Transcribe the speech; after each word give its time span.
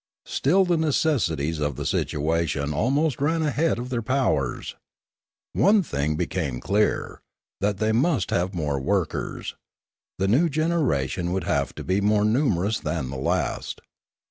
Still 0.25 0.65
the 0.65 0.77
necessities 0.77 1.59
of 1.59 1.75
the 1.75 1.85
situation 1.85 2.73
almost 2.73 3.21
ran 3.21 3.43
ahead 3.43 3.77
of 3.77 3.89
their 3.89 4.01
powers. 4.01 4.75
One 5.53 5.83
thing 5.83 6.15
became 6.15 6.59
clear, 6.59 7.21
that 7.59 7.77
they 7.77 7.91
must 7.91 8.31
have 8.31 8.55
more 8.55 8.79
workers; 8.79 9.53
the 10.17 10.27
new 10.27 10.49
generation 10.49 11.31
would 11.33 11.43
have 11.43 11.75
to 11.75 11.83
be 11.83 12.01
more 12.01 12.25
numerous 12.25 12.79
than 12.79 13.11
the 13.11 13.17
last. 13.17 13.79